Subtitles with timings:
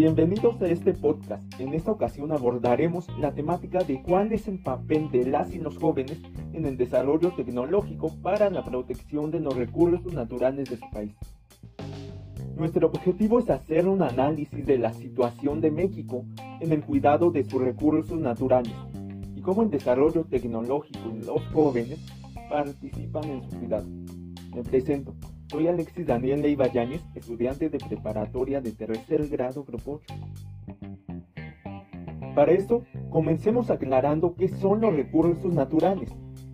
[0.00, 1.42] Bienvenidos a este podcast.
[1.60, 5.76] En esta ocasión abordaremos la temática de cuál es el papel de las y los
[5.76, 6.16] jóvenes
[6.54, 11.12] en el desarrollo tecnológico para la protección de los recursos naturales de su país.
[12.56, 16.24] Nuestro objetivo es hacer un análisis de la situación de México
[16.60, 18.72] en el cuidado de sus recursos naturales
[19.36, 21.98] y cómo el desarrollo tecnológico y los jóvenes
[22.48, 23.86] participan en su cuidado.
[24.54, 25.14] Me presento.
[25.50, 30.14] Soy Alexis Daniel Leiva Yáñez, estudiante de preparatoria de tercer grado Grupo 8.
[32.36, 36.08] Para esto, comencemos aclarando qué son los recursos naturales.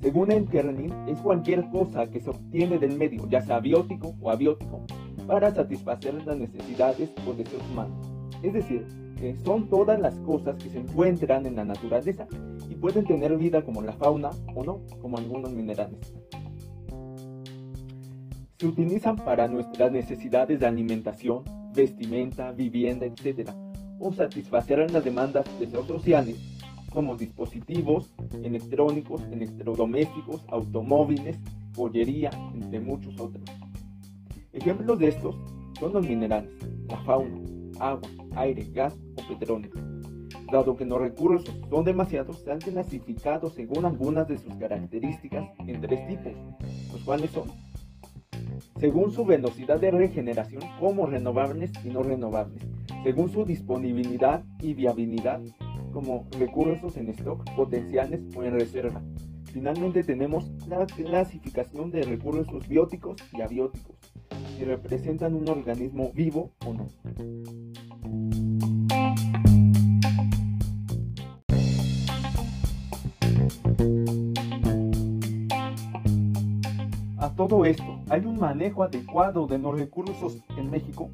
[0.00, 4.30] Según el Kernin, es cualquier cosa que se obtiene del medio, ya sea biótico o
[4.30, 4.80] abiótico,
[5.26, 8.10] para satisfacer las necesidades o deseos humanos.
[8.42, 8.86] Es decir,
[9.20, 12.26] que son todas las cosas que se encuentran en la naturaleza
[12.70, 16.14] y pueden tener vida como la fauna o no, como algunos minerales
[18.58, 23.50] se utilizan para nuestras necesidades de alimentación, vestimenta, vivienda, etc.
[24.00, 26.36] o satisfacer las demandas de los sociales
[26.92, 31.38] como dispositivos electrónicos, electrodomésticos, automóviles,
[31.76, 33.44] joyería, entre muchos otros.
[34.52, 35.36] Ejemplos de estos
[35.78, 36.50] son los minerales,
[36.88, 37.38] la fauna,
[37.78, 39.70] agua, aire, gas o petróleo.
[40.50, 45.80] Dado que los recursos son demasiados, se han clasificado según algunas de sus características en
[45.80, 46.32] tres tipos,
[46.92, 47.67] los cuales son
[48.80, 52.62] según su velocidad de regeneración como renovables y no renovables,
[53.02, 55.40] según su disponibilidad y viabilidad
[55.92, 59.02] como recursos en stock, potenciales o en reserva.
[59.52, 63.96] Finalmente tenemos la clasificación de recursos bióticos y abióticos,
[64.56, 67.67] si representan un organismo vivo o no.
[77.48, 81.10] Todo esto, ¿hay un manejo adecuado de los recursos en México?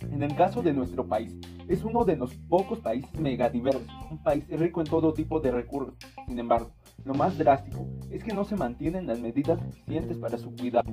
[0.00, 1.36] En el caso de nuestro país,
[1.68, 5.94] es uno de los pocos países megadiversos, un país rico en todo tipo de recursos.
[6.28, 6.70] Sin embargo,
[7.04, 10.88] lo más drástico es que no se mantienen las medidas suficientes para su cuidado.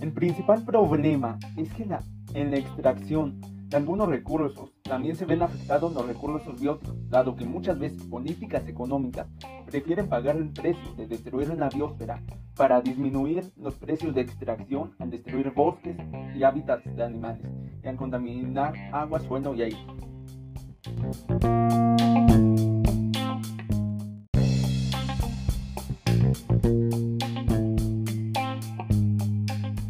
[0.00, 2.00] El principal problema es que la,
[2.34, 7.44] en la extracción de algunos recursos también se ven afectados los recursos bióticos, dado que
[7.44, 9.26] muchas veces políticas económicas
[9.66, 12.22] prefieren pagar el precio de destruir la biosfera
[12.56, 15.96] para disminuir los precios de extracción al destruir bosques
[16.34, 17.46] y hábitats de animales
[17.84, 19.78] y al contaminar agua, suelo y aire.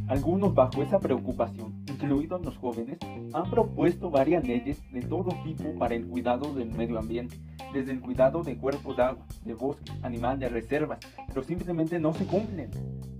[0.08, 1.67] Algunos bajo esa preocupación,
[1.98, 2.98] incluidos los jóvenes,
[3.32, 7.36] han propuesto varias leyes de todo tipo para el cuidado del medio ambiente,
[7.72, 12.24] desde el cuidado de cuerpos de agua, de bosques, animales, reservas, pero simplemente no se
[12.24, 12.70] cumplen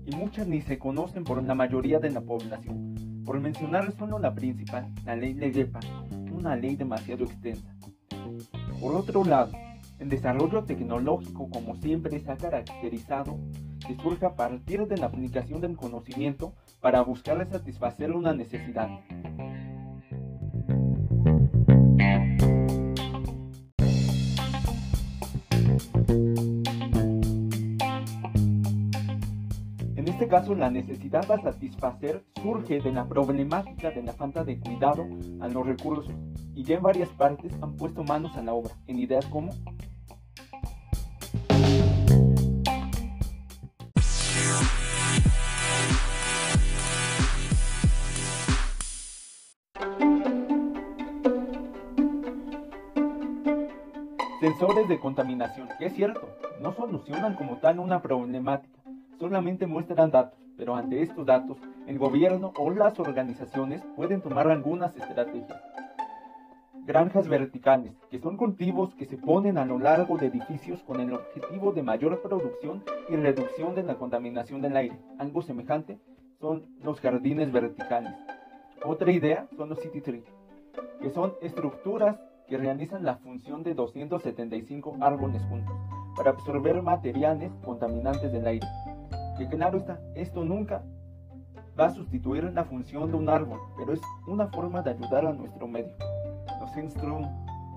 [0.05, 2.95] y muchas ni se conocen por la mayoría de la población.
[3.25, 5.81] Por mencionar solo la principal, la ley Legepa,
[6.31, 7.75] una ley demasiado extensa.
[8.79, 9.51] Por otro lado,
[9.99, 13.37] el desarrollo tecnológico, como siempre, se ha caracterizado
[13.97, 18.89] surge a partir de la aplicación del conocimiento para buscar satisfacer una necesidad.
[29.95, 34.59] En este caso, la necesidad a satisfacer surge de la problemática de la falta de
[34.59, 35.07] cuidado
[35.39, 36.13] a los recursos
[36.53, 39.51] y ya en varias partes han puesto manos a la obra en ideas como
[54.49, 56.27] Sensores de contaminación, es cierto,
[56.59, 58.81] no solucionan como tal una problemática,
[59.19, 64.97] solamente muestran datos, pero ante estos datos, el gobierno o las organizaciones pueden tomar algunas
[64.97, 65.61] estrategias.
[66.83, 71.13] Granjas verticales, que son cultivos que se ponen a lo largo de edificios con el
[71.13, 74.97] objetivo de mayor producción y reducción de la contaminación del aire.
[75.19, 75.99] Algo semejante
[76.39, 78.15] son los jardines verticales.
[78.83, 80.25] Otra idea son los city trees,
[80.99, 82.17] que son estructuras
[82.49, 85.75] que realizan la función de 275 árboles juntos
[86.17, 88.67] para absorber materiales contaminantes del aire.
[89.37, 90.83] Que claro está, esto nunca
[91.79, 95.33] va a sustituir la función de un árbol, pero es una forma de ayudar a
[95.33, 95.93] nuestro medio.
[96.59, 97.23] Los Instrum,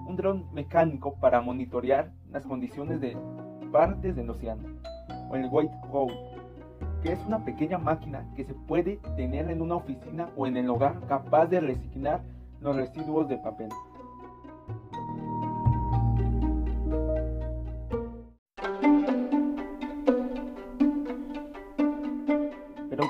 [0.09, 3.17] un dron mecánico para monitorear las condiciones de
[3.71, 4.69] partes del océano.
[5.31, 6.15] O el White Hole,
[7.03, 10.69] que es una pequeña máquina que se puede tener en una oficina o en el
[10.69, 12.23] hogar capaz de reciclar
[12.61, 13.69] los residuos de papel.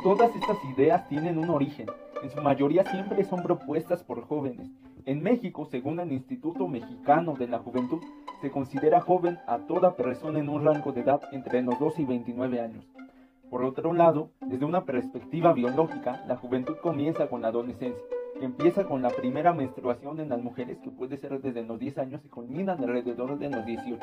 [0.03, 1.87] Todas estas ideas tienen un origen.
[2.25, 4.69] En su mayoría siempre son propuestas por jóvenes
[5.07, 8.03] En México, según el Instituto Mexicano de la Juventud,
[8.41, 12.05] se considera joven a toda persona en un rango de edad entre los 12 y
[12.05, 12.85] 29 años.
[13.49, 18.03] Por otro lado, desde una perspectiva biológica, la juventud comienza con la adolescencia,
[18.41, 21.99] que empieza con la primera menstruación en las mujeres, que puede ser desde los 10
[21.99, 24.01] años y culmina alrededor de los 18,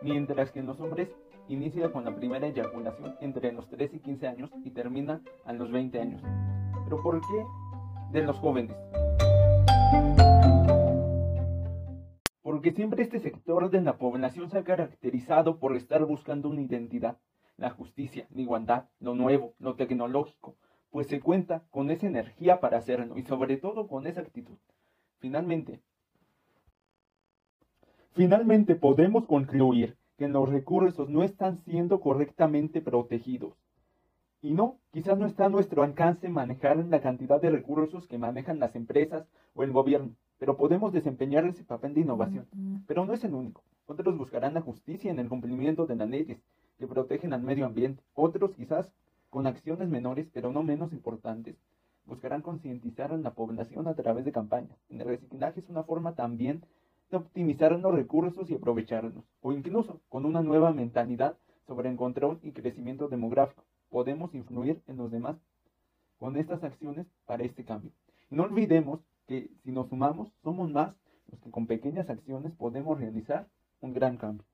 [0.00, 1.10] mientras que en los hombres
[1.48, 5.70] inicia con la primera eyaculación entre los 13 y 15 años y termina a los
[5.70, 6.22] 20 años.
[6.84, 7.44] ¿Pero por qué
[8.12, 8.76] de los jóvenes?
[12.42, 17.18] Porque siempre este sector de la población se ha caracterizado por estar buscando una identidad,
[17.56, 20.56] la justicia, la igualdad, lo nuevo, lo tecnológico,
[20.90, 24.56] pues se cuenta con esa energía para hacerlo y sobre todo con esa actitud.
[25.18, 25.80] Finalmente,
[28.12, 33.54] finalmente podemos concluir que los recursos no están siendo correctamente protegidos.
[34.42, 38.58] Y no, quizás no está a nuestro alcance manejar la cantidad de recursos que manejan
[38.58, 42.46] las empresas o el gobierno, pero podemos desempeñar ese papel de innovación.
[42.86, 43.62] Pero no es el único.
[43.86, 46.38] Otros buscarán la justicia en el cumplimiento de las leyes
[46.78, 48.02] que protegen al medio ambiente.
[48.14, 48.90] Otros quizás
[49.30, 51.56] con acciones menores, pero no menos importantes,
[52.04, 54.78] buscarán concientizar a la población a través de campañas.
[54.88, 56.62] El reciclaje es una forma también
[57.10, 61.36] de optimizar los recursos y aprovecharlos, o incluso con una nueva mentalidad
[61.66, 63.64] sobre el control y crecimiento demográfico.
[63.90, 65.36] Podemos influir en los demás
[66.18, 67.92] con estas acciones para este cambio.
[68.30, 70.94] No olvidemos que si nos sumamos, somos más
[71.30, 73.48] los que con pequeñas acciones podemos realizar
[73.80, 74.44] un gran cambio.